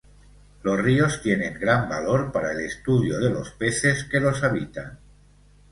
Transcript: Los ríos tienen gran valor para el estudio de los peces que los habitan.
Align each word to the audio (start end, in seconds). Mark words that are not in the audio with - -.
Los 0.63 0.81
ríos 0.81 1.21
tienen 1.21 1.59
gran 1.59 1.87
valor 1.87 2.31
para 2.31 2.53
el 2.53 2.61
estudio 2.61 3.19
de 3.19 3.29
los 3.29 3.51
peces 3.51 4.03
que 4.05 4.19
los 4.19 4.43
habitan. 4.43 4.97